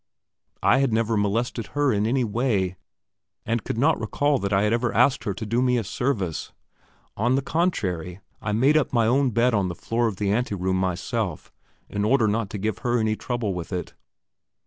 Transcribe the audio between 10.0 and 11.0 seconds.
in the ante room